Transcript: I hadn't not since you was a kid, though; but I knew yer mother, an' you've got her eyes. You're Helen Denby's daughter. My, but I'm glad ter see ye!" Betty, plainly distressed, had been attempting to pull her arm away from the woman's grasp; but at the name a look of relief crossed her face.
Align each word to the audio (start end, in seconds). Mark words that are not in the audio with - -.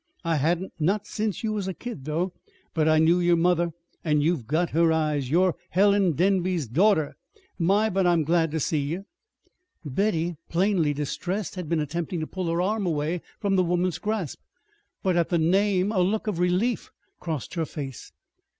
I 0.23 0.37
hadn't 0.37 0.73
not 0.79 1.05
since 1.05 1.43
you 1.43 1.53
was 1.53 1.67
a 1.67 1.75
kid, 1.75 2.05
though; 2.05 2.33
but 2.73 2.87
I 2.87 2.97
knew 2.97 3.19
yer 3.19 3.35
mother, 3.35 3.69
an' 4.03 4.19
you've 4.21 4.47
got 4.47 4.71
her 4.71 4.91
eyes. 4.91 5.29
You're 5.29 5.53
Helen 5.69 6.13
Denby's 6.13 6.65
daughter. 6.67 7.13
My, 7.59 7.87
but 7.87 8.07
I'm 8.07 8.23
glad 8.23 8.49
ter 8.51 8.57
see 8.57 8.79
ye!" 8.79 8.99
Betty, 9.85 10.37
plainly 10.49 10.91
distressed, 10.95 11.53
had 11.53 11.69
been 11.69 11.79
attempting 11.79 12.19
to 12.19 12.25
pull 12.25 12.47
her 12.47 12.63
arm 12.63 12.87
away 12.87 13.21
from 13.39 13.55
the 13.57 13.63
woman's 13.63 13.99
grasp; 13.99 14.39
but 15.03 15.15
at 15.15 15.29
the 15.29 15.37
name 15.37 15.91
a 15.91 15.99
look 16.01 16.25
of 16.25 16.39
relief 16.39 16.89
crossed 17.19 17.53
her 17.53 17.65
face. 17.67 18.11